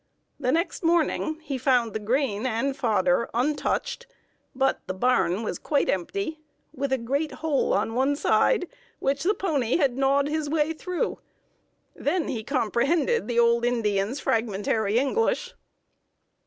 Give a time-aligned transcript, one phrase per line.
[0.39, 4.07] The next morning he found the grain and fodder untouched,
[4.55, 6.39] but the barn was quite empty,
[6.73, 8.67] with a great hole on one side,
[8.97, 11.19] which the pony had gnawed his way through!
[11.95, 15.53] Then he comprehended the old Indian's fragmentary English."